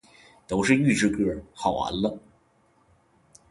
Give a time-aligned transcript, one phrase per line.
[0.47, 2.17] 都是预制歌，好完了